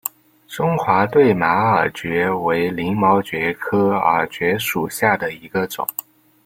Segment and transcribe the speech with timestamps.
[0.47, 5.85] 中华对马耳蕨为鳞毛蕨科耳蕨属下的一个种。